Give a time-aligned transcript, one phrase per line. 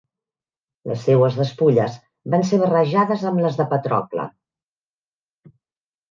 [0.91, 1.99] Les seues despulles
[2.33, 4.25] van ser barrejades amb les de Patrocle.